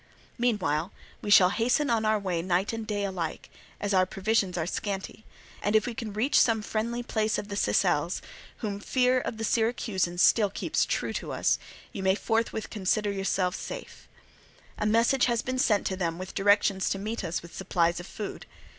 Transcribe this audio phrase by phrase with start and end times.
[0.39, 4.65] Meanwhile we shall hasten on our way night and day alike, as our provisions are
[4.65, 5.25] scanty;
[5.61, 8.19] and if we can reach some friendly place of the Sicels,
[8.65, 11.59] whom fear of the Syracusans still keeps true to us,
[11.93, 14.07] you may forthwith consider yourselves safe.
[14.79, 17.99] A message has been sent on to them with directions to meet us with supplies
[17.99, 18.47] of food.